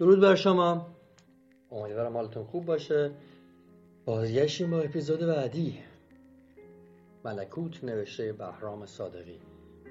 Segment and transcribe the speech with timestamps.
[0.00, 0.86] درود بر شما.
[1.70, 3.10] امیدوارم حالتون خوب باشه.
[4.04, 5.78] بازگشتیم با اپیزود بعدی.
[7.24, 9.38] ملکوت نوشته بهرام صادقی.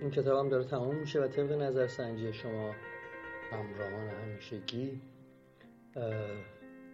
[0.02, 2.72] این کتابم داره تمام میشه و طبق نظرسنجی شما
[3.52, 5.02] همراهان همیشگی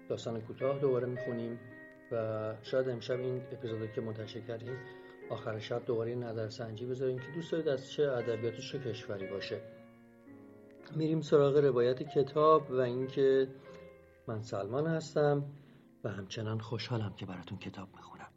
[0.09, 1.59] داستان کوتاه دوباره می‌خونیم
[2.11, 4.77] و شاید امشب این اپیزودی که منتشر کردیم
[5.29, 9.61] آخر شب دوباره نظرسنجی بذاریم که دوست دارید از چه ادبیات چه کشوری باشه.
[10.96, 13.48] میریم سراغ روایت کتاب و اینکه
[14.28, 15.43] من سلمان هستم
[16.04, 18.32] و همچنان خوشحالم که براتون کتاب می‌خونم.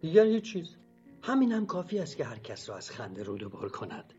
[0.00, 0.76] دیگر هیچ چیز
[1.22, 4.14] همین هم کافی است که هر کس را از خنده رود بار کند.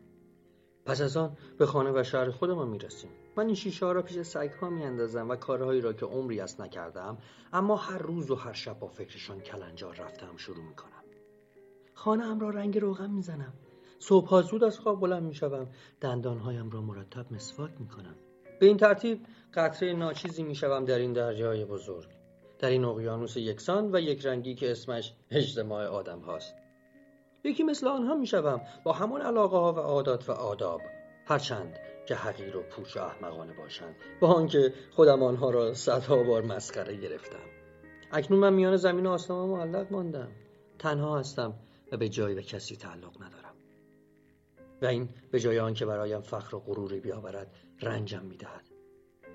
[0.84, 3.10] پس از آن به خانه و شهر خودمان می‌رسیم.
[3.36, 6.60] من این شیشه ها را پیش سگ ها میاندازم و کارهایی را که عمری است
[6.60, 7.18] نکردم
[7.52, 11.02] اما هر روز و هر شب با فکرشان کلنجار رفتم شروع می‌کنم.
[11.94, 13.52] خانه هم را رنگ روغن می‌زنم.
[13.98, 15.66] صبح زود از خواب بلند می‌شوم.
[16.00, 18.14] دندانهایم را مرتب مسواک می‌کنم.
[18.60, 22.08] به این ترتیب قطره ناچیزی می‌شوم در این دریای بزرگ.
[22.58, 26.54] در این اقیانوس یکسان و یک رنگی که اسمش اجتماع آدم هاست.
[27.44, 30.80] یکی مثل آنها می‌شوم با همان علاقه ها و عادات و آداب.
[31.26, 33.96] هرچند که حقیر و پوچ و احمقانه باشند.
[34.20, 37.46] با آنکه خودم آنها را صدها بار مسخره گرفتم.
[38.12, 40.28] اکنون من میان زمین و آسمان معلق ماندم.
[40.78, 41.54] تنها هستم
[41.92, 43.45] و به جایی و کسی تعلق ندارم.
[44.86, 48.62] این به جای آنکه برایم فخر و غروری بیاورد رنجم می‌دهد.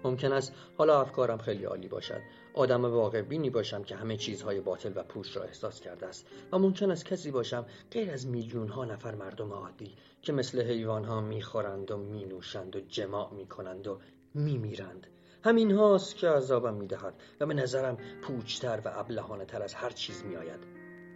[0.03, 2.21] ممکن است حالا افکارم خیلی عالی باشد.
[2.53, 6.27] آدم واقع بینی باشم که همه چیزهای باطل و پوش را احساس کرده است.
[6.51, 11.03] و ممکن است کسی باشم غیر از میلیون ها نفر مردم عادی که مثل حیوان
[11.03, 13.99] ها می‌خورند و مینوشند و جماع می‌کنند و
[14.33, 15.07] میمیرند.
[15.43, 20.23] همین هاست که عذابم می‌دهد و به نظرم پوچتر و ابلهانه تر از هر چیز
[20.25, 20.59] میآید.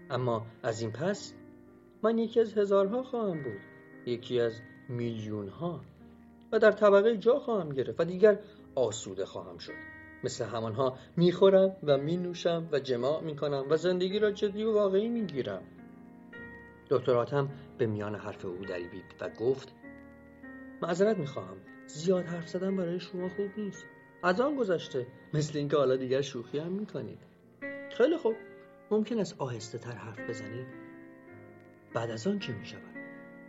[0.09, 1.33] اما از این پس
[2.03, 3.74] من یکی از هزارها خواهم بود.
[4.05, 5.81] یکی از میلیون ها
[6.51, 8.39] و در طبقه جا خواهم گرفت و دیگر
[8.75, 9.73] آسوده خواهم شد.
[10.23, 15.61] مثل همانها می‌خورم و مینوشم و جماع می‌کنم و زندگی را جدی و واقعی می‌گیرم.
[16.89, 19.73] دکتراتم به میان حرف او دریبید و گفت
[20.81, 21.57] معذرت می‌خواهم
[21.87, 23.85] زیاد حرف زدن برای شما خوب نیست.
[24.23, 27.19] از آن گذشته مثل اینکه حالا دیگر شوخی هم می‌کنید.
[27.97, 28.35] خیلی خوب
[28.91, 30.67] ممکن است آهسته تر حرف بزنید.
[31.93, 32.94] بعد از آن چه می‌شود؟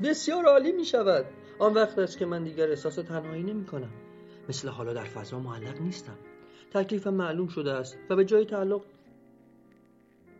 [0.02, 1.26] بسیار عالی می‌شود.
[1.58, 3.92] آن وقت است که من دیگر احساس تنهایی نمی کنم
[4.48, 6.18] مثل حالا در فضا معلق نیستم.
[6.74, 8.82] تکلیفم معلوم شده است و به جای تعلق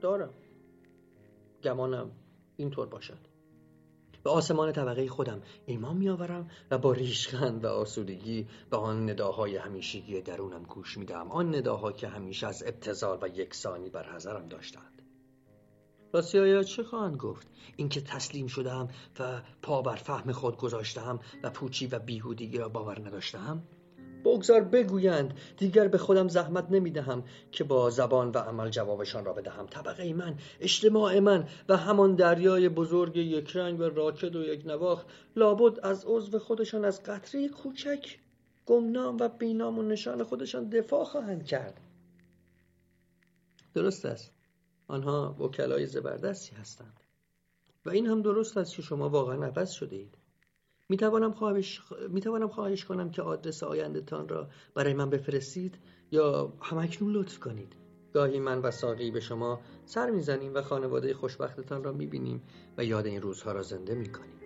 [0.01, 0.31] دارم.
[1.63, 2.11] گمانم
[2.57, 3.19] اینطور باشد.
[4.25, 10.21] به آسمان طبقه خودم ایمان میآورم و با ریشخند و آسودگی به آن نداهای همیشگی
[10.21, 14.96] درونم گوش میدم آن نداها که همیشه از ابتزال و یکسانی بر حذرم داشتند.
[16.13, 17.47] راستی آیا چه خواهند گفت؟
[17.77, 18.89] اینکه تسلیم شدم
[19.21, 23.63] و پا بر فهم خود گذاشتم و پوچی و بیهودگی را باور نداشتم
[24.27, 29.67] بگذار بگویند دیگر به خودم زحمت نمی‌دهم که با زبان و عمل جوابشان را بدهم.
[29.67, 35.07] طبقه من اجتماع من و همان دریای بزرگ یک رنگ و راکد و یک نواخت
[35.37, 38.19] لابد از عضو خودشان از قطره کوچک
[38.67, 41.81] گمنام و بینام و نشان خودشان دفاع خواهند کرد.
[43.75, 44.36] درست است.
[44.89, 47.01] آنها وکلای زبردستی هستند.
[47.87, 50.19] و این هم درست است که شما واقعا عوض شده اید
[50.89, 55.79] می توانم خواهش, می توانم خواهش کنم که آدرس آینده تان را برای من بفرستید
[56.11, 57.77] یا همکنون لطف کنید.
[58.15, 62.43] گاهی من و ساقی به شما سر می‌زنیم و خانواده خوشبختتان را می‌بینیم
[62.79, 64.41] و یاد این روزها را زنده می‌کنیم.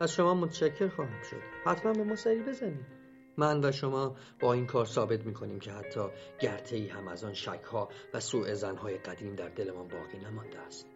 [0.00, 1.40] از شما متشکر خواهم شد.
[1.64, 3.05] حتما به ما سری بزنید.
[3.36, 6.00] من و شما با این کار ثابت می‌کنیم که حتی
[6.40, 10.58] گرته ای هم از آن شک ها و سوء زنهای قدیم در دلمان باقی نمانده
[10.58, 10.86] است.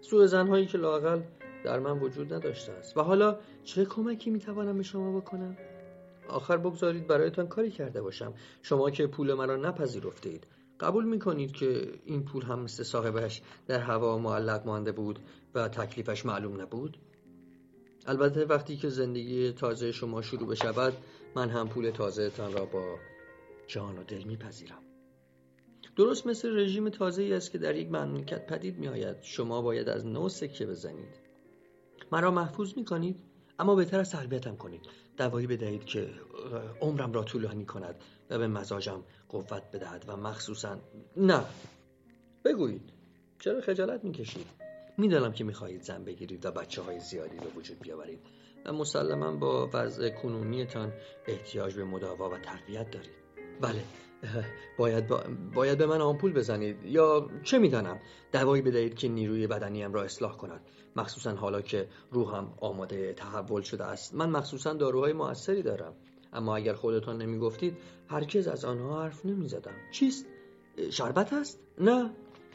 [0.00, 1.22] سوء زنهایی که لاقل
[1.64, 2.96] در من وجود نداشته است.
[2.96, 5.56] و حالا چه کمکی می‌توانم به شما بکنم؟
[6.28, 8.34] آخر بگذارید برایتان کاری کرده باشم.
[8.62, 10.46] شما که پول مرا نپذیرفته اید
[10.80, 15.18] قبول می‌کنید که این پول هم مثل صاحبش در هوا معلق مانده بود
[15.54, 16.98] و تکلیفش معلوم نبود؟
[18.06, 20.92] البته وقتی که زندگی تازه شما شروع بشود
[21.36, 22.98] من هم پول تازه تان را با
[23.66, 24.82] جان و دل میپذیرم.
[25.96, 29.88] درست مثل رژیم تازه ای است که در یک مملکت پدید می آید شما باید
[29.88, 31.14] از نو سکه بزنید.
[32.12, 33.16] مرا محفوظ می کنید
[33.58, 34.80] اما بهتر از تربیتم کنید.
[35.16, 36.10] دوایی بدهید که
[36.80, 37.94] عمرم را طولانی کند
[38.30, 40.78] و به مزاجم قوت بدهد و مخصوصا
[41.16, 41.44] نه.
[42.44, 42.90] بگویید
[43.40, 44.46] چرا خجالت می‌کشید؟
[44.98, 48.20] می‌دانم که می‌خواهید زن بگیرید و بچه های زیادی به وجود بیاورید.
[48.66, 50.92] و مسلما با وضع کنونیتان
[51.26, 53.24] احتیاج به مداوا و تربیت دارید.
[53.60, 53.84] بله
[54.78, 55.08] باید,
[55.54, 56.84] باید به من آمپول بزنید.
[56.84, 58.00] یا چه می‌دانم؟
[58.32, 60.60] دوایی بدهید که نیروی بدنیم را اصلاح کند
[60.96, 64.14] مخصوصا حالا که روحم آماده تحول شده است.
[64.14, 65.94] من مخصوصا داروهای موثری دارم.
[66.32, 67.76] اما اگر خودتان نمی‌گفتید
[68.08, 69.74] هرگز از آنها حرف نمی‌زدم.
[69.92, 70.26] چیست؟
[70.90, 72.10] شربت است؟ نه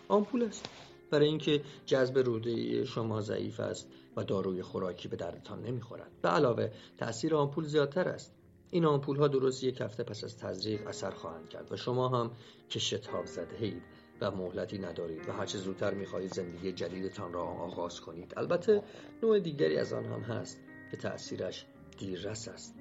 [0.07, 0.69] آمپول است.
[1.11, 3.89] برای اینکه جذب روده شما ضعیف است.
[4.19, 6.11] و داروی خوراکی به دردتان نمی‌خورد.
[6.21, 8.35] به علاوه تاثیر آمپول زیادتر است.
[8.71, 12.31] این آمپول ها درست یک هفته پس از تزریق اثر خواهند کرد و شما هم
[12.69, 13.81] که شتاب زده اید
[14.21, 18.33] و مهلتی ندارید و هرچه زودتر می‌خواهید زندگی جدیدتان را آغاز کنید.
[18.37, 18.83] البته
[19.23, 20.59] نوع دیگری از آن هم هست
[20.91, 21.65] که تأثیرش
[21.97, 22.75] دیررس است.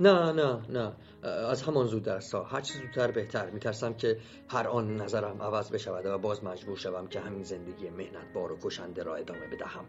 [0.00, 0.92] نه نه نه.
[1.28, 3.50] از همان زود در سا هر چه زودتر بهتر.
[3.50, 4.18] میترسم که
[4.48, 8.58] هر آن نظرم عوض بشود و باز مجبور شوم که همین زندگی مهنت بار و
[8.62, 9.84] کشنده را ادامه بدهم.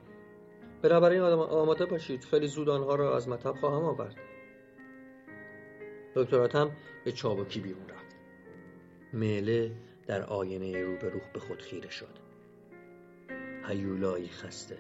[0.82, 2.24] بنابراین آماده باشید.
[2.24, 4.16] خیلی زود آنها را از مطب خواهم آورد.
[6.16, 6.72] دکتراتم
[7.06, 8.16] به چابکی بیرون رفت.
[9.14, 9.72] میله
[10.08, 12.18] در آینه روبروخ به خود خیره شد.
[13.68, 14.78] هیولایی خسته.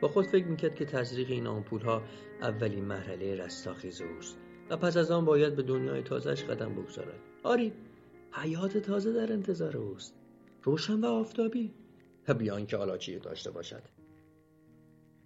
[0.00, 2.02] با خود فکر می‌کرد که تزریق این آمپول ها
[2.42, 4.38] اولین مرحله رستاخیز اوست
[4.70, 7.20] و پس از آن باید به دنیای تازهش قدم بگذارد.
[7.42, 7.72] آری
[8.32, 10.14] حیات تازه در انتظار اوست.
[10.62, 11.74] روشن و آفتابی.
[12.34, 13.82] بیان که حالا داشته باشد.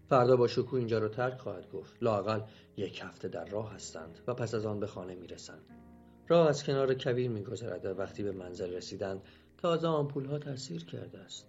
[0.08, 2.02] فردا با شکو اینجا رو ترک خواهد گفت.
[2.02, 2.40] لاقل
[2.76, 5.62] یک هفته در راه هستند و پس از آن به خانه می‌رسند.
[6.28, 9.22] راه از کنار کویر میگذرد و وقتی به منزل رسیدند
[9.58, 11.46] تازه آمپول ها تاثیر کرده است.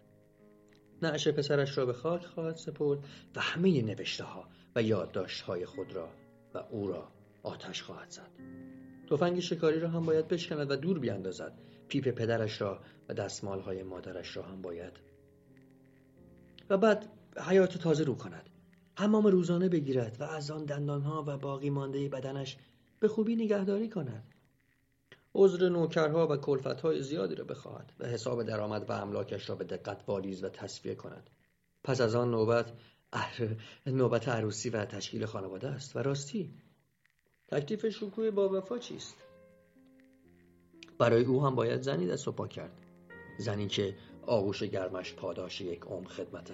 [1.02, 3.00] نعش پسرش را به خاک خواهد سپرد
[3.36, 6.10] و همه نوشته ها و یادداشت های خود را
[6.54, 7.08] و او را
[7.44, 8.30] آتش خواهد زد.
[9.10, 11.54] تفنگ شکاری را هم باید بشکند و دور بیاندازد
[11.88, 12.80] پیپ پدرش را
[13.10, 14.94] و دستمال های مادرش را هم باید.
[16.70, 17.06] و بعد
[17.38, 18.50] حیات تازه رو کند.
[18.98, 22.58] حمام روزانه بگیرد و از آن دندانها و باقی مانده بدنش
[23.00, 24.24] به خوبی نگهداری کند.
[25.36, 30.04] عذر نوکرها و کلفتهای زیادی را بخواهد و حساب درآمد و املاکش را به دقت
[30.08, 31.30] والیز و تصفیه کند.
[31.84, 32.72] پس از آن نوبت
[33.88, 36.54] نوبت عروسی و تشکیل خانواده است و راستی.
[37.48, 39.16] تکلیف شکوه با وفا چیست؟
[40.98, 42.82] برای او هم باید زنی دست و پا کرد.
[43.40, 46.52] زنی که آغوش گرمش پاداش یک عمر خدمت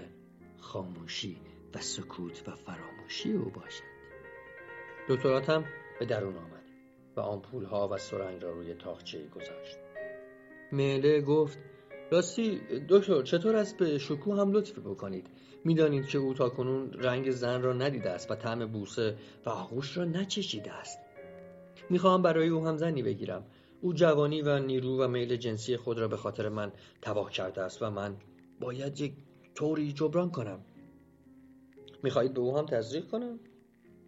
[0.62, 1.38] خاموشی
[1.76, 3.84] و سکوت و فراموشی او باشد.
[5.10, 5.66] دکتراتم
[6.00, 6.64] به درون آمد
[7.16, 9.78] و آمپول ها و سرنگ را روی تاخچه گذاشت.
[10.72, 11.60] میله گفت
[12.12, 15.28] راستی دکتر چطور است به شکو هم لطف بکنید؟
[15.66, 20.06] می‌دانید که او تاکنون رنگ زن را ندیده است و طعم بوسه و آغوش را
[20.06, 21.00] نچشیده است.
[21.90, 23.46] می‌خواهم برای او هم زنی بگیرم.
[23.82, 26.72] او جوانی و نیرو و میل جنسی خود را به خاطر من
[27.02, 28.16] تباه کرده است و من
[28.60, 29.14] باید یک
[29.56, 30.66] طوری جبران کنم.
[32.04, 33.40] می‌خواهید به او هم تزریق کنم؟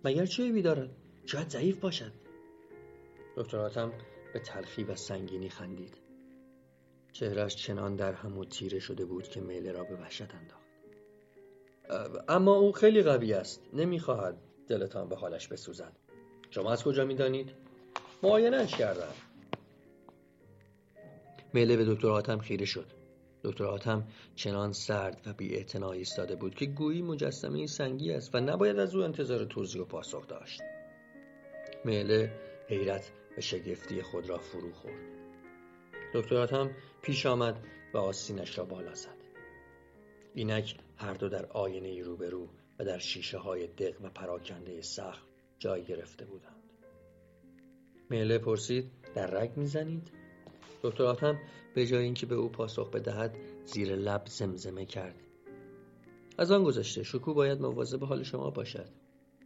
[0.06, 0.90] مگر چه عیبی دارد
[1.26, 2.12] شاید ضعیف باشد.
[3.38, 3.92] دکتر
[4.34, 5.98] به تلخی و سنگینی خندید.
[7.12, 10.64] چهرش چنان در هم و تیره شده بود که میله را به وحشت انداخت.
[12.28, 13.62] اما او خیلی قوی است.
[13.74, 14.38] نمی‌خواهد
[14.68, 15.98] دلتان به حالش بسوزد.
[16.50, 17.52] شما از کجا می‌دانید؟
[18.24, 19.14] معاینهاش کردم.
[21.54, 23.03] میله به دکتر آتم خیره شد.
[23.44, 28.80] دکتر آتم چنان سرد و بی ایستاده بود که گویی مجسمه سنگی است و نباید
[28.80, 30.62] از او انتظار توضیح و پاسخ داشت.
[31.86, 32.32] میله
[32.68, 35.14] حیرت و شگفتی خود را فرو خورد.
[36.14, 39.24] دکتر آتم پیش آمد و آستینش را بالا زد.
[40.34, 42.48] اینک هر دو در آینه روبرو
[42.80, 45.28] و در شیشه های دق و پراکنده سخت
[45.60, 46.64] جای گرفته بودند.
[48.10, 50.23] میله پرسید در رگ می‌زنید؟
[50.84, 51.40] دکتر آتم
[51.76, 55.16] به جای اینکه به او پاسخ بدهد زیر لب زمزمه کرد.
[56.38, 58.90] از آن گذشته شکو باید مواظب حال شما باشد.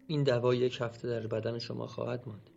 [0.08, 2.50] این دوا یک هفته در بدن شما خواهد ماند.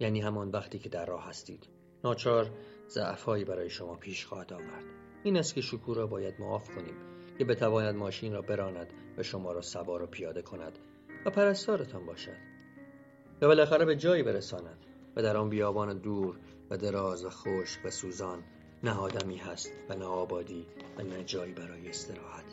[0.00, 1.68] یعنی همان وقتی که در راه هستید.
[2.04, 2.50] ناچار
[2.88, 4.84] ضعفهایی برای شما پیش خواهد آورد.
[5.24, 6.94] این است که شکو را باید معاف کنیم
[7.38, 10.78] که بتواند ماشین را براند و شما را سوار و پیاده کند
[11.26, 12.36] و پرستارتان باشد.
[13.40, 16.38] و بالاخره به جایی برساند و در آن بیابان دور
[16.70, 18.42] و دراز و خشک و سوزان
[18.82, 20.66] نه آدمی هست و نه آبادی
[20.98, 22.44] و نه جایی برای استراحت.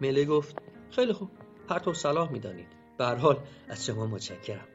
[0.00, 0.56] میله گفت
[0.90, 1.30] خیلی خوب
[1.68, 2.68] هر طور صلاح می‌دانید.
[2.98, 4.68] به حال از شما متشکرم.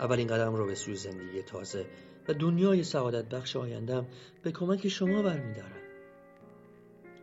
[0.00, 1.86] اولین قدم رو به سوی زندگی تازه
[2.28, 4.06] و دنیای سعادت بخش آیندم
[4.42, 5.82] به کمک شما برمیدارم.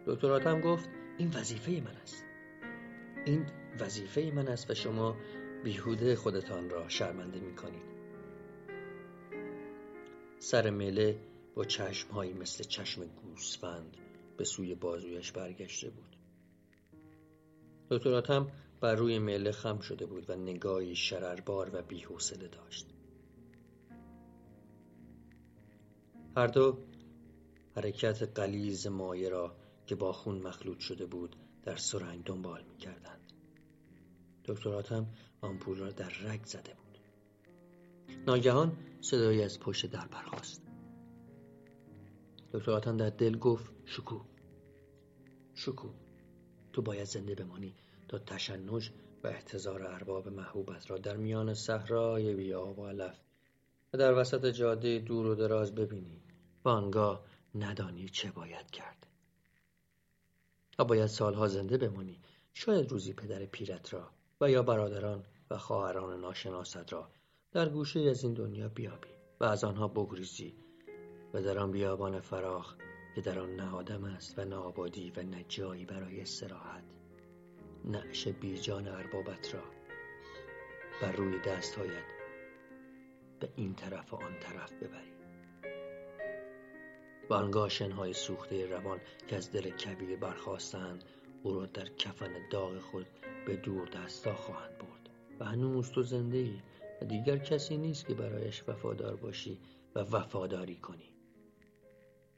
[0.08, 2.26] دکتراتم گفت این وظیفه من است.
[3.26, 3.46] این
[3.80, 5.18] وظیفه من است و شما
[5.64, 7.93] بیهوده خودتان را شرمنده می کنید
[10.44, 11.20] سر مله
[11.56, 13.98] با چشمهایی مثل چشم گوسفند
[14.38, 16.16] به سوی بازویش برگشته بود
[17.90, 22.88] دکتراتم بر روی مله خم شده بود و نگاهی شرربار و بیحوصله داشت
[26.38, 26.78] هر دو
[27.76, 33.34] حرکت قلیز مایه را که با خون مخلوط شده بود در سرنگ دنبال می کردند.
[34.46, 35.08] دکتر آتم
[35.42, 36.98] آمپول را در رگ زده بود.
[38.28, 40.62] ناگهان صدایی از پشت در برخاست.
[42.54, 44.20] دکتر آتم در دل گفت شکو
[45.54, 45.90] شکو
[46.74, 47.76] تو باید زنده بمانی
[48.08, 48.92] تا تشنج
[49.24, 53.20] و احتضار ارباب محبوبت را در میان صحرای بیاب و علف
[53.94, 56.22] و در وسط جاده دور و دراز ببینی
[56.66, 59.08] و آنگاه ندانی چه باید کرد.
[60.80, 62.20] و باید سالها زنده بمانی
[62.54, 64.10] شاید روزی پدر پیرت را
[64.42, 67.10] و یا برادران و خواهران ناشناست را
[67.54, 70.54] در گوشه از این دنیا بیابی و از آنها بگریزی
[71.34, 72.76] و در آن بیابان فراخ
[73.16, 76.84] که در آن نه آدم است و نه آبادی و نه جایی برای استراحت.
[77.86, 79.64] نعش بیجان اربابت را
[81.02, 82.04] بر روی دستهایت
[83.40, 85.14] به این طرف و آن طرف ببری.
[87.30, 91.04] و آنگاه شنهای سوخته روان که از دل کبیر برخواستند
[91.44, 93.08] او را در کفن داغ خود
[93.46, 95.10] به دور دستا خواهند برد.
[95.40, 96.60] و هنوز تو زنده ای
[97.04, 99.60] دیگر کسی نیست که برایش وفادار باشی
[99.96, 101.10] و وفاداری کنی.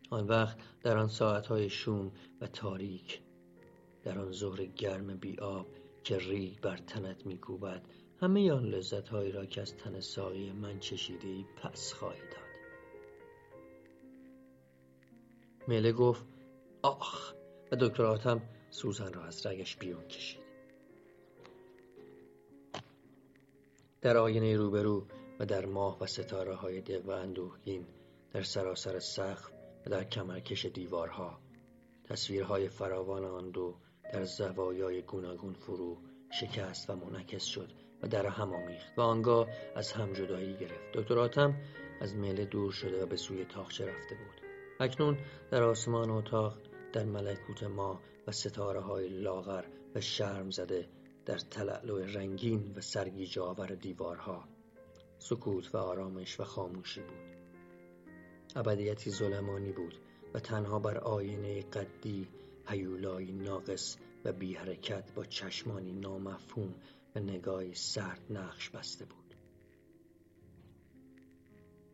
[0.09, 3.21] آن وقت در آن ساعتهای شوم و تاریک
[4.03, 5.67] در آن ظهر گرم بی آب
[6.03, 7.81] که ریگ بر تنت میکوبد
[8.21, 12.45] همه آن لذتهایی را که از تن ساقی من چشیده ای پس خواهی داد.
[15.67, 16.25] میله گفت
[16.81, 17.33] آخ
[17.71, 20.44] و دکتر آتم سوزن را از رگش بیرون کشید.
[24.05, 25.07] در آینه روبرو
[25.39, 27.85] و در ماه و ستاره های دق و اندوهگین
[28.31, 29.51] در سراسر سقف
[29.85, 31.39] و در کمرکش دیوارها.
[32.03, 33.75] تصویرهای فراوان آن دو
[34.13, 35.97] در زوایای گوناگون فرو
[36.31, 37.71] شکست و منعکس شد
[38.03, 40.91] و در هم آمیخت و آنگاه از هم جدایی گرفت.
[40.93, 41.55] دکتر آتم
[42.01, 44.41] از میله دور شده و به سوی تاخچه رفته بود.
[44.79, 45.17] اکنون
[45.51, 46.57] در آسمان اتاق
[46.93, 50.94] در ملکوت ما و ستاره های لاغر و شرم زده
[51.25, 54.43] در تلعلو رنگین و سرگیجه آور دیوارها
[55.19, 57.35] سکوت و آرامش و خاموشی بود.
[58.55, 59.93] ابدیتی ظلمانی بود
[60.33, 62.27] و تنها بر آینه قدی
[62.67, 66.75] هیولایی ناقص و بی حرکت با چشمانی نامفهوم
[67.15, 69.35] و نگاهی سرد نقش بسته بود.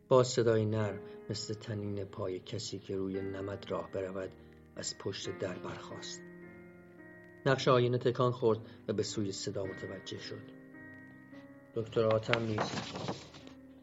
[0.08, 0.98] با صدای نر
[1.30, 4.30] مثل تنین پای کسی که روی نمد راه برود
[4.76, 6.31] از پشت در برخاست.
[7.46, 8.58] نقش آینه تکان خورد
[8.88, 10.42] و به سوی صدا متوجه شد.
[11.74, 12.72] دکتر آتم نیز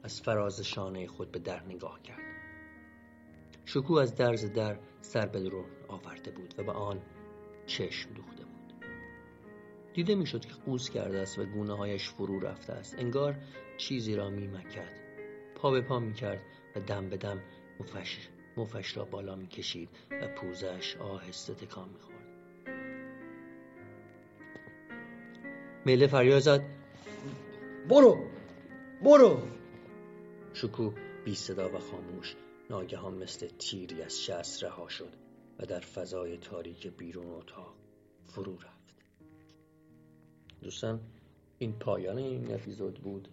[0.04, 2.24] از فراز شانه خود به در نگاه کرد.
[3.66, 7.02] شکو از درز در سر به درون آورده بود و به آن
[7.66, 8.74] چشم دوخته بود.
[9.94, 12.96] دیده می‌شد که قوز کرده است و گونه هایش فرو رفته است.
[13.00, 13.36] انگار
[13.78, 15.00] چیزی را میمکد.
[15.56, 16.42] پا به پا می‌کرد
[16.76, 17.42] و دم به دم
[17.80, 22.19] مفش, مفش را بالا می‌کشید و پوزش آهسته تکان می‌خورد.
[25.90, 26.62] میله فریاد زد.
[27.90, 28.18] برو
[29.04, 29.42] برو.
[30.54, 30.92] شکو
[31.26, 32.36] بی صدا و خاموش
[32.70, 35.14] ناگهان مثل تیری از شست رها شد
[35.60, 37.74] و در فضای تاریک بیرون اتاق
[38.26, 38.96] فرو رفت.
[40.62, 41.00] دوستان
[41.58, 43.28] این پایان این اپیزود بود.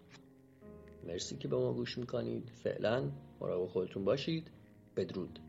[1.07, 2.49] مرسی که به ما گوش می‌کنید.
[2.63, 3.11] فعلا
[3.41, 4.51] مراقب خودتون باشید.
[4.95, 5.39] بدرود.